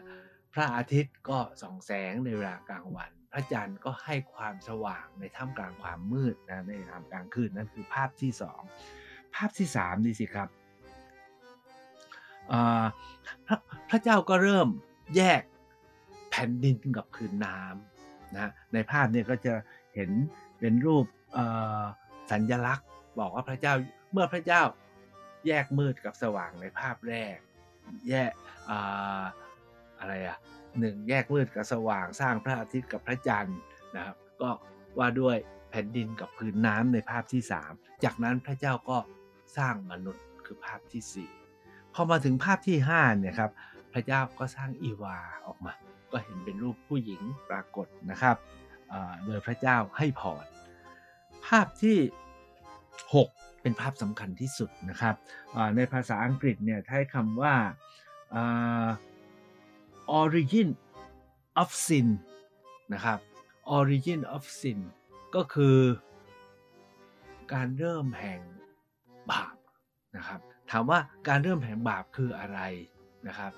[0.54, 8.60] พระอาทิตย์ก็ส่องแสงในเวลากลางวัน พระจันทร์ก็ให้ความสว่างในท่ามกลางความมืดนะในท่ามกลางคืนนั่นคือภาพที่สอง
[9.34, 10.48] ภาพที่สามดีสิครับ
[13.46, 13.56] พระ
[13.90, 14.68] พระเจ้าก็เริ่ม
[15.16, 15.42] แยก
[16.30, 19.54] แผ่นดินกับผืนน้ำนะในภาพเนี่ยก็จะ
[19.94, 20.10] เห็น
[20.58, 21.06] เป็นรูป
[22.30, 23.74] สัญลักษณ์ บอกว่าพระเจ้า
[24.12, 24.62] เมื่อพระเจ้า
[25.46, 27.36] แยกมืดกับสว่างในภาพแรก
[28.09, 28.33] แยก
[28.70, 28.72] อ
[30.00, 30.38] อะไรอะ
[30.79, 33.59] หนึ่งแยกมืดกับสว่างสร้างพระอาทิตย์กับพระจันทร์
[33.96, 34.50] นะครับ ก็
[34.98, 35.37] ว่าด้วย
[35.70, 37.72] แผ่นดินกับพื้นน้ำในภาพที่สาม
[38.05, 38.98] จากนั้นพระเจ้าก็
[39.57, 41.31] สร้างมนุษย์คือภาพที่สี่
[41.94, 43.50] พอมาถึงภาพที่ห้าเนี่ยครับ
[43.92, 45.72] พระเจ้าก็สร้างอีวาออกมา
[46.12, 48.37] ก็เห็นเป็นรูปผู้หญิงปรากฏนะครับ
[49.26, 50.44] โดยพระเจ้าให้พร
[51.46, 51.98] ภาพที่
[53.14, 55.14] 6 เป็นภาพสำคัญที่สุดนะครับ
[55.77, 57.55] ในภาษาอังกฤษเนี่ยใช้คำว่า
[58.35, 58.87] อ่า
[60.20, 60.68] origin
[61.62, 62.09] of sin
[62.94, 63.18] นะครับ
[63.79, 64.79] origin of sin
[65.35, 65.79] ก็คือ
[67.53, 68.40] การเริ่มแห่ง
[69.31, 69.55] บาป
[70.16, 72.61] นะครับถามว่าการเริ่มแห่งบาปคืออะไร
[73.29, 73.53] นะครับ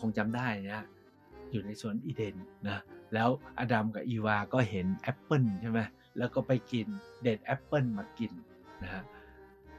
[0.00, 0.86] คงจำได้นะ
[1.52, 2.82] อยู่ในสวนอีเดนนะ
[3.14, 5.80] แล้วอดัมกับอีวาก็เห็นแอปเปิลใช่ไหม
[6.18, 6.86] แล้วก็ไปกิน
[7.22, 8.32] เด็ดแอปเปิลมากิน
[8.82, 9.02] นะฮะ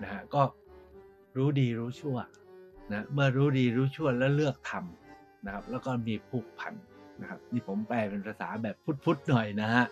[0.03, 0.41] นะฮะก็
[1.37, 2.17] รู้ดีรู้ชั่ว
[2.91, 6.73] นะเมื่อรู้ดีรู้ชั่วแล้วเลือกทำนะครับ แล้วก็มีผูกพัน
[7.21, 9.83] นะครับนี่ผมแปลเป็นภาษาแบบพุทธๆหน่อยนะฮะ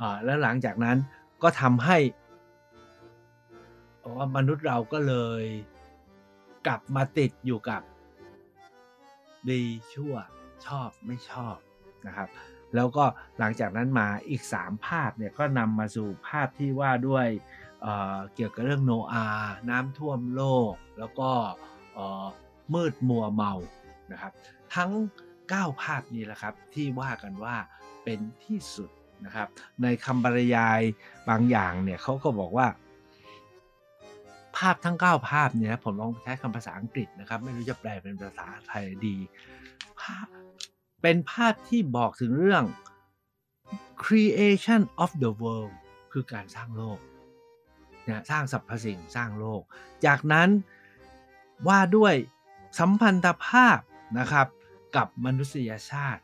[0.00, 0.96] อ่าแล้วหลังจากนั้น
[1.42, 1.98] ก็ทำให้
[4.16, 5.44] ว่ามนุษย์เราก็เลย
[6.66, 7.82] กลับมาติดอยู่กับ
[9.48, 9.62] ดี
[9.94, 10.14] ชั่ว
[10.66, 11.56] ชอบไม่ชอบ
[12.06, 12.28] นะครับ
[12.74, 13.04] แล้วก็
[13.38, 17.26] หลังจากนั้นมาอีก 3 ภาพเนี่ยก็นำมาสู่ภาพที่ว่าด้วย
[18.34, 21.30] เกี่ยวกับเรื่องโนอาห์น้ำท่วมโลก แล้วก็
[22.74, 23.52] มืดมัวเมา
[24.12, 24.32] นะครับ
[24.74, 24.90] ทั้ง
[25.40, 27.56] 9 ภาพนี้แหละครับที่ว่ากันว่า
[28.04, 28.90] เป็นที่สุด
[29.24, 29.48] นะครับ
[29.82, 30.80] ในคำบรรยาย
[31.28, 32.66] บางอย่างเนี่ยเขาก็บอกว่า
[34.56, 39.16] ภาพทั้ง 9 ภาพเนี่ยผมลองใช้คำภาษาอังกฤษนะครับ ไม่รู้จะแปลเป็นภาษาไทยดี
[40.00, 40.26] ภาพ
[41.02, 42.64] เป็นภาพที่บอกถึงเรื่อง
[44.04, 45.74] creation of the world
[46.12, 46.98] คือการสร้างโลก
[48.10, 49.62] นะสร้างสรรพสิ่งสร้างโลก
[50.06, 50.48] จากนั้น
[51.68, 52.14] ว่าด้วย
[52.78, 53.78] สัมพันธภาพ
[54.18, 54.46] นะครับ
[54.96, 56.22] กับมนุษยชาติ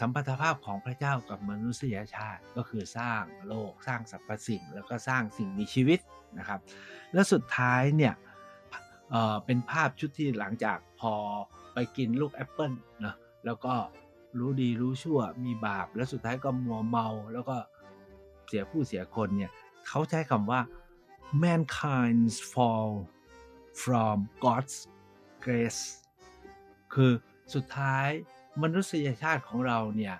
[0.00, 6.00] สัมพันธภาพของพระเจ้ากับมนุษยชาติก็คือสร้างโลกสร้างสรรพสิ่ง แล้วก็สร้างสิ่งมีชีวิต
[6.38, 6.60] นะครับ
[7.12, 8.14] แล้วสุดท้ายเนี่ย
[9.10, 11.14] เเป็นภาพชุดที่หลังจากพอ
[11.72, 12.72] ไปกินลูกแอปเปิล
[13.04, 13.14] นะ
[13.46, 13.74] แล้วก็
[14.38, 17.56] รู้ดีรู้ชั่วมีบาป แล้วสุดท้ายก็มัวเมาแล้วก็
[18.46, 19.50] เสียผู้เสียคนเนี่ย
[19.88, 20.60] เขาใช้คำว่า
[21.42, 22.92] mankind's fall
[23.82, 24.76] from God's
[25.44, 25.82] grace
[26.94, 27.12] คือ
[27.54, 28.08] สุดท้าย
[28.62, 30.16] มนุษยชาติของเราเนี่ย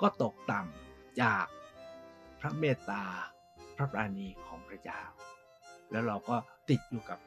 [0.00, 1.46] ก็ตกต่ำจาก
[2.40, 3.04] พระเมตตา
[3.76, 5.02] พระปราณีของพระเจ้า
[5.90, 6.36] แล้วเราก็
[6.70, 7.18] ติดอยู่กับ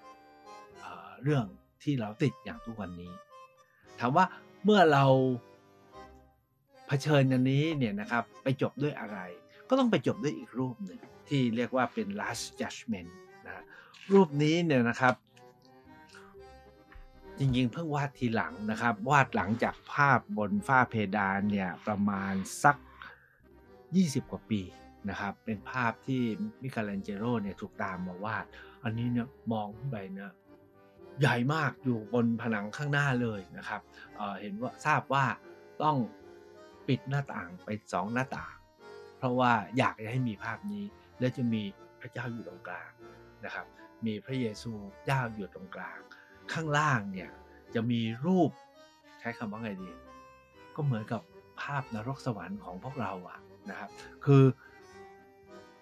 [0.80, 1.45] เเรื่อง
[1.84, 3.13] ที่เราติดอย่างทุกวันนี้
[3.99, 4.26] ถามว่า
[4.63, 5.06] เมื่อเรา
[6.88, 9.17] เผชิญอันนี้เนี่ยนะครับไปจบด้วยอะไร
[9.74, 13.12] ก็ต้องไปจบด้วยอีกรูปหนึ่งที่เรียกว่าเป็น last judgment
[13.46, 13.64] นะ
[14.14, 15.16] รูปนี้เนี่ยนะครับ
[17.40, 22.34] จริงๆเพิ่งวาดทีหลังนะครับ วาดหลังจากภาพบนฝ้าเพดานเนี่ยประมาณ
[22.64, 22.76] สัก
[23.54, 24.62] 20 กว่าปี
[25.10, 26.22] นะครับเป็นภาพที่
[26.62, 28.46] มิคาแลนเจโรเนี่ยถูกตามมาวาด
[28.84, 30.32] อันนี้เนี่ยมองไปเนี่ย
[31.20, 33.82] ใหญ่มากอยู่บนผนังข้างหน้าเลยนะครับ
[34.16, 35.26] เเห็นว่าทราบว่า
[35.84, 35.98] ต้อง
[36.88, 38.56] ปิดหน้าต่างไปสองหน้าต่าง
[39.24, 40.84] ราะว่าอยากจะให้มีภาพนี้
[41.20, 41.64] และจะมี
[42.02, 42.92] พระเจ้าอยู่ตรงกลาง
[43.46, 43.66] นะครับ
[44.06, 44.74] มีพระเยซู
[45.06, 46.00] เจ้าอยู่ตรงกลาง
[46.54, 47.30] ข้างล่างเนี่ย
[47.76, 48.52] จะมีรูป
[49.20, 49.92] ใช้คำว่าไงดี
[50.76, 51.22] ก็เหมือนกับ
[51.62, 53.90] ภาพนรกสวรรค์ของพวกเราอะนะครับ
[54.26, 54.44] คือ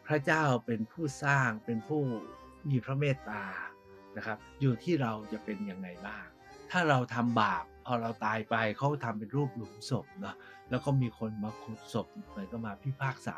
[0.08, 2.01] พระเจ้าเป็นผู้สร้างเป็นผู้
[2.69, 3.43] มีพระเมตตา
[4.17, 6.25] นะครับ อยู่ที่เราจะเป็นยังไงบ้าง
[6.71, 10.36] ถ้าเราทำบาปพอเราตายไปเขาทำเป็นรูปหลุมศพเนาะ
[10.69, 13.38] แล้วก็มีคนมาขุดศพเหมือนก็มาพิพากษา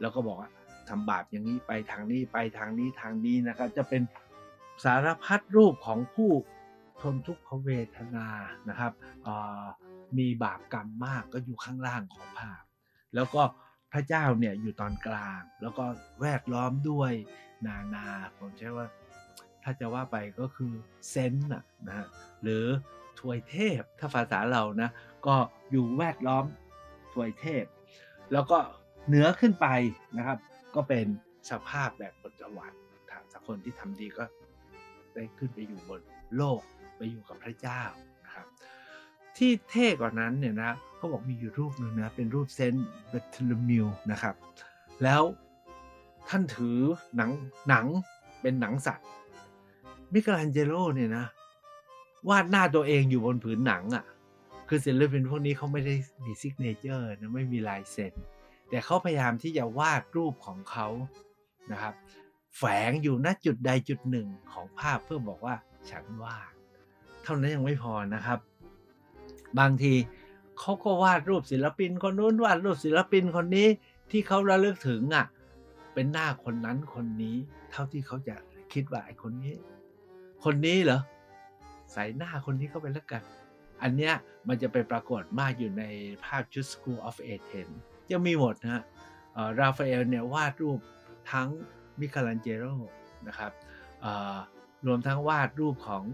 [0.00, 0.50] แล้วก็บอกว่า
[0.88, 4.02] ทำบาปอย่างนี้ไปทางนี้ไปทางนี้ทางนี้นะครับจะเป็น
[4.84, 6.30] สารพัดรูปของผู้
[7.00, 8.28] ทนทุกขเวทนา
[8.68, 8.92] นะครับ
[10.18, 12.62] มีบาปกรรมมากก็อยู่ข้างล่างของภาพ
[13.14, 13.42] แล้วก็
[13.92, 15.84] พระเจ้าเนี่ยอยู่ตอนกลาง แล้วก็
[16.20, 17.12] แวดล้อมด้วย
[17.66, 18.06] นานา
[18.38, 18.86] ผมใช้ว่า
[19.70, 20.72] ถ้าจะว่าไปก็คือ
[21.10, 21.50] เซนต์
[21.86, 22.06] นะฮะ
[22.42, 22.64] หรือ
[23.20, 24.90] ถวยเทพถ้าภาษาเรานะ
[25.26, 25.36] ก็
[25.70, 26.44] อยู่แวดล้อม
[27.12, 27.64] ถวยเทพ
[28.32, 28.58] แล้วก็
[29.06, 29.66] เหนือขึ้นไป
[30.18, 30.38] นะครับ
[30.74, 31.06] ก็เป็น
[31.50, 32.82] สภาพแบบบนสวรรค์
[33.30, 34.24] ถ้าคนที่ทำดีก็
[35.14, 36.00] ได้ขึ้นไปอยู่บน
[36.36, 36.60] โลก
[36.96, 37.82] ไปอยู่กับพระเจ้า
[38.24, 38.46] นะครับ
[39.36, 44.34] ที่เท่กว่านั้นเนี่ยนะเขาบอกมีอยู่รูปหนึ่งนะเป็นรูปเซนต์เบทลมิวนะครับ
[45.04, 45.22] แล้ว
[46.28, 46.78] ท่านถือ
[47.16, 47.30] หนัง
[47.68, 47.86] หนัง
[48.42, 49.08] เป็นหนังสัตว์
[50.12, 51.26] มิกาลันเจโรเนี่ยนะ
[52.28, 54.04] วาดหน้าตัวเองอยู่บนผืนหนังอะ่ะ
[54.68, 55.94] คือศิลปินพวกนี้เขาไม่ได้
[56.24, 58.12] มีซิกเนเจอร์นะไม่มีลายเซ็น
[58.68, 60.86] แต่เขาพยายามที่จะวาดรูปของเขา
[61.72, 61.94] นะครับ
[62.56, 65.56] แฝงอยู่ณจุดใดจุดหนึ่งของภาพเพื่อบอกว่า
[65.90, 66.52] ฉันวาด
[67.24, 68.38] เท่านั้นยังไม่พอนะครับ
[69.58, 69.94] บางที
[70.58, 73.68] เขาก็วาดรูปศิลปินคนนู้นวาดรูปศิลปินคนนี้
[74.10, 75.26] ที่เขาระลึกถึงอะ
[75.94, 77.36] เป็นหน้าคนนั้นคนนี้
[77.70, 78.36] เท่าที่เขาจะ
[78.72, 79.54] คิดว่าไอ้คนนี้
[80.44, 81.00] คนนี้เหรอ
[81.92, 83.22] ใส่หน้าคนนี้เข้าไปแล้วกัน
[83.82, 84.14] อันเนี้ย
[84.48, 85.84] มันจะไปปรากฏมากอยู่ใน
[86.24, 87.74] ภาพชุด School of Athens
[88.10, 88.82] จะมีหมดนะฮะ
[89.58, 90.80] ราฟาเอลเนี่ยวาดรูป
[91.32, 91.48] ทั้ง
[92.00, 92.64] มิคาลันเจโร
[93.28, 93.52] นะครับ
[94.86, 96.04] รวมทั้งวาดรูปของ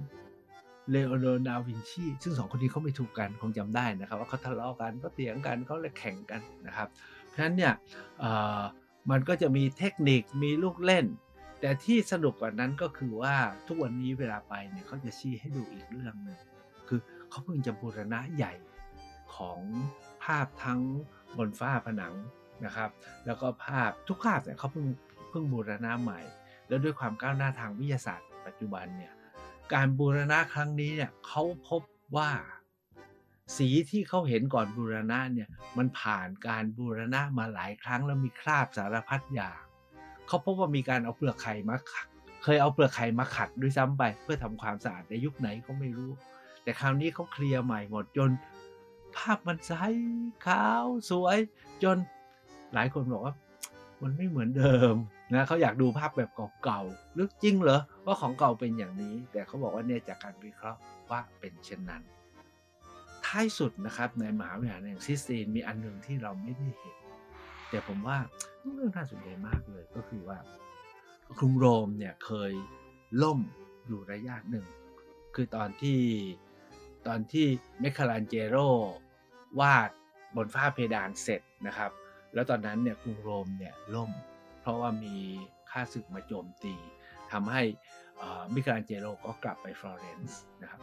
[0.90, 6.88] เลโอโนดาวินชีซึ่งสองคนนี้เขาไม่ถูกกันคงจำได้นะครับ ว่าเขาทะเลาะกันเขาเถียงกันเขาเลยแข่งกันนะครับ
[7.28, 7.72] เพราะฉะนั้นเนี่ย
[9.10, 11.06] มันก็จะมีเทคนิคมีลูกเล่น
[11.64, 16.38] แต่ที่สนุกกว่านั้นก็คือว่าทุกวันนี้เวลาไปเนี่ยเขาจะชี้ให้ดูอีกเรื่องหนึ่ง
[16.88, 17.00] คือ
[17.31, 18.55] เขาเพิ่งจะบูรณะใหญ่
[19.37, 19.61] ของ
[20.24, 20.81] ภาพทั้ง
[21.38, 22.14] บนฝ้าผนัง
[22.64, 22.90] นะครับ
[23.27, 24.87] แล้วก็ภาพทุกภาพเนี่ยเขาเพิ่ง
[25.31, 26.20] เพิ่งบูรณะใหม่
[26.68, 29.12] แล้วด้วยความก้าวหน้าทางวิทยาศาสตร์ ปัจจุบันเนี่ย
[29.74, 31.83] การบูรณะครั้งนี้เนี่ยเขาพบ
[32.16, 32.31] ว่า
[33.57, 35.48] สีที่เขาเห็นก่อนบูรณะเนี่ย
[35.79, 39.63] มันผ่านการบูรณะมาหลายครั้งแล้วมีคราบสารพัดอย่าง
[40.26, 42.06] เขาพบว่ามีการเอาเปลือกไข่มาขัด
[42.42, 46.10] เคยเอาเปลือกไข่มาขัดด้วยซ้ำไป เพื่อทำความสะอาดในยุคไหนก็ไม่รู้
[46.62, 48.30] แต่คราวนี้เขาเคลียร์ใหม่หมดจน
[49.16, 49.72] ภาพมันใส
[50.46, 51.38] ขาวสวย
[51.82, 51.96] จน
[52.74, 53.34] หลายคนบอกว่า
[54.02, 54.94] มันไม่เหมือนเดิม
[55.32, 56.30] นะเขาอยากดูภาพแบบ
[56.64, 62.02] เก่าๆลึกจริงเหรอว่าของเก่าเป็นอย่างนี้ แต่เขาบอกว่าเนี่ยจากการวิเคราะห์ว่าเป็นเช่นนั้น
[63.26, 66.96] ท้ายสุดนะครับในมหาวิทยาลัยแห่งซิสตีนมีอันหนึ่งที่เราไม่ได้เห็น
[67.70, 68.18] แต่ผมว่า
[68.74, 70.38] เรื่องน่าสนใจมากเลยก็คือว่า
[71.38, 72.53] กรุงโรมเนี่ยเคย
[73.22, 73.40] ล่ม
[73.87, 74.66] อยู่ระยะหนึ่ง
[75.35, 76.00] คือตอนที่
[77.07, 77.46] ตอนที่
[77.81, 78.57] เมคาลันเจโร
[79.61, 79.90] วาด
[80.37, 81.90] บนฝ้าเพดานเสร็จนะครับ
[82.35, 84.11] แล้วตอนนั้นเนี่ยกรุงโรมเนี่ยล่ม
[84.61, 85.16] เพราะว่ามี
[85.70, 86.74] ข้าศึกมาโจมตี
[87.33, 87.62] ทำให้
[88.55, 90.81] มิเกลันเจโลก็กลับไปฟลอเรนซ์นะครับ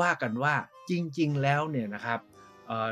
[0.00, 0.54] ว่ากันว่า
[0.90, 2.20] จริง ๆ แล้วเนี่ยนะครับ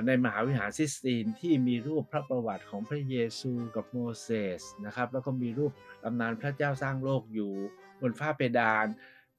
[0.07, 4.29] ในมหาวิหารซิสตีนที่มีรูปพระประวัติของพระเยซูกับโมเส
[4.61, 7.53] สนะครับแล้วก็มีรูปตำนานพระเจ้าสร้างโลกอยู่
[8.01, 8.87] บนฝ้าเพดาน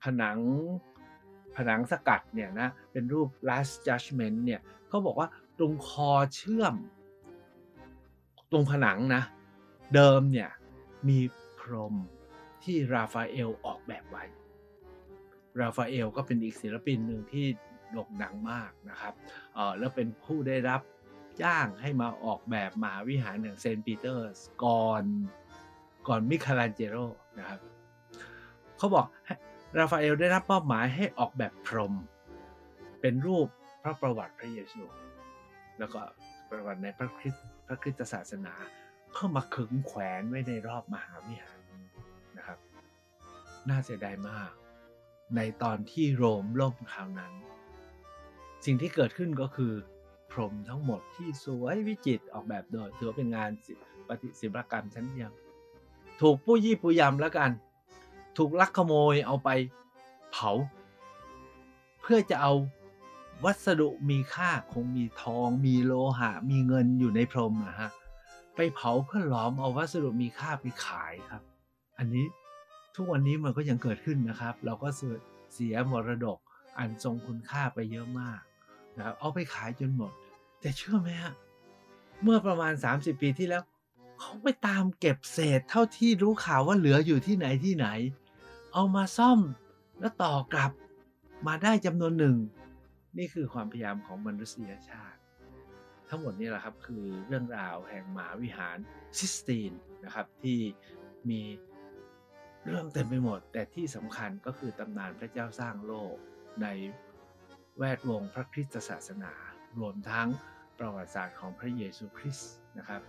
[0.03, 0.39] ผนัง
[1.55, 6.75] ผนังสกัดเนี่ยนะเป็นรูป last judgment เนี่ยเขาบอกว่าตรงคอเชื่อม
[8.51, 9.23] ตรงผนังนะ
[9.93, 10.49] เดิมเนี่ย
[11.09, 11.19] มี
[11.59, 11.95] พรม
[12.63, 14.23] ที่ราฟาเอลออกแบบไว้
[15.59, 17.45] ราฟาเอลก็เป็นอีกศิลปินหนึ่งที่
[17.93, 19.13] โด่งดังมากนะครับ
[19.53, 20.81] เออแล้วเป็นผู้ได้รับ
[21.43, 25.03] จ้างให้มาออกแบบมหาวิหารอย่างเซนต์ปีเตอร์สก่อน
[26.07, 26.95] ก่อนมิคาลันเจโร
[27.39, 27.59] นะครับ
[28.77, 29.05] เขาบอก
[29.77, 31.93] ราฟาเอลได้รับมอบหมายให้ออกแบบพรม
[33.01, 33.47] เป็นรูป
[33.81, 34.83] พระประวัติพระเยซู
[35.79, 36.01] แล้วก็
[36.49, 38.53] ประวัติในพระคริสต์พระคริสตศาสนา
[39.11, 41.59] เพื่อมาขึงแขวนไว้ในรอบมหาวิหาร
[42.37, 42.59] นะครับ
[43.69, 44.51] น่าเสียดายมาก
[45.35, 47.33] ในตอนที่โรมล่มคราวนั้น
[48.65, 49.73] สิ่งที่เกิดขึ้นก็คือ
[50.31, 53.49] พรมทั้งหมดที่สวยวิจิตรออกแบบโดยถือเป็นงาน
[54.07, 55.31] ปฏิศิลปกรรมชั้นเยี่ยม
[56.21, 57.51] ถูกผู้ยี่ผู้ยำแล้วกัน
[58.37, 59.49] ถูกลักขโมยเอาไป
[60.31, 60.51] เผา
[62.01, 62.53] เพื่อจะเอา
[63.43, 67.89] วัสดุมีค่าคงมีทอง มีโลหะ มีเงินอยู่ในพรมนะฮะ
[68.55, 71.43] ไปเผาเพื่อหลอมเอาวัสดุมีค่าไปขายครับ
[71.97, 72.25] อันนี้
[72.95, 74.87] ทุกวันนี้มันก็ยังเกิดขึ้นนะครับ เราก็
[75.53, 76.39] เสียมรดก
[76.77, 78.41] อันทรงคุณค่าไปเยอะมาก
[78.97, 80.11] นะครับเอาไปขายจนหมด
[80.59, 81.33] แต่เชื่อไหมฮะ
[82.23, 83.63] เมื่อประมาณ 30 ปีที่แล้ว
[84.19, 87.87] เขาไปตามเก็บเศษเท่าที่รู้ข่าวว่าเหลืออยู่ที่ไหนที่ไหน
[88.73, 89.39] เอามาซ่อม
[89.99, 90.71] แล้วต่อกลับ
[91.47, 92.37] มาได้จำนวนหนึ่ง
[93.17, 95.19] นี่คือความพยายามของมนุษยชาติ
[96.09, 98.77] ทั้งหมดนี้แหละครับคือเรื่องราวแห่งมหาวิหาร
[99.17, 99.71] ซิสตีน
[100.05, 100.59] นะครับที่
[101.29, 101.41] มี
[102.65, 106.15] เรื่องเต็มไปหมด แต่ที่สำคัญก็คือตำนานพระเจ้าสร้างโลก
[106.61, 106.67] ใน
[107.77, 109.31] แวดวงพระคริสตศาสนา
[109.79, 110.27] รวมทั้ง
[110.79, 113.01] ประวัติศาสตร์ของพระเยซูคริสต์นะครับ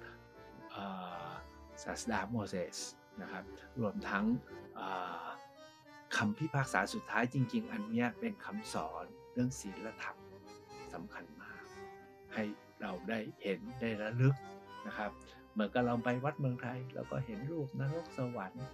[1.85, 2.79] ศาสดาโมเสส
[3.23, 3.45] นะครับ
[3.81, 4.25] รวมทั้ง
[6.17, 10.17] คำพิพากษาสุดท้ายจริง ๆ อันนี้เป็นคำสอนเรื่องศีลธรรม
[10.95, 11.63] สำคัญมาก
[12.35, 12.45] ให้
[12.81, 14.37] เราได้เห็นได้ระลึก
[14.87, 15.11] นะครับ
[15.53, 18.67] เหมือนกับเราไปวัดเมืองไทยเราก็เห็นรูปนรกสวรรค์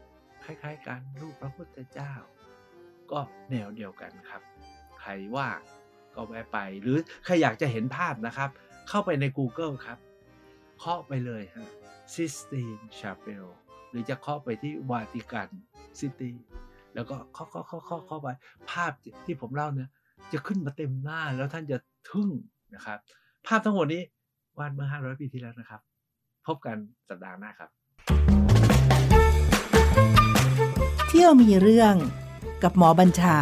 [0.45, 2.13] คล้าย ๆกันรูปพระพุทธเจ้า
[3.13, 4.43] ก็แนวเดียวกันครับ
[5.01, 5.49] ใครว่า
[6.15, 8.51] ก็แวะไป หรือใครอยากจะเห็นภาพนะครับ
[8.89, 9.99] เข้าไปใน Google ครับ
[10.79, 11.71] เคาะไปเลยฮะ
[12.15, 13.45] Sistine Chapel
[13.91, 15.49] หรือจะเคาะไปที่วาติกัน
[15.99, 16.37] ซิตี้
[16.95, 18.29] แล้วก็เข้าเข้าเข้าเข้าเข้าไป
[18.71, 18.93] ภาพ
[19.27, 19.89] ที่ผมเล่าเนี่ย
[20.33, 21.79] จะขึ้นมาเต็มหน้าแล้วท่านจะ
[22.11, 22.31] ทึ่ง
[22.75, 22.99] นะครับ
[23.47, 24.03] ภาพทั้งหมดนี้
[24.59, 25.81] วาดเมื่อ 500 ปีที่แล้วนะครับ
[26.47, 26.77] พบกัน
[27.09, 27.71] สัปดาห์หน้าครับ
[31.09, 31.95] เที่ยวมีเรื่อง
[32.63, 33.39] กับหมอบัญชา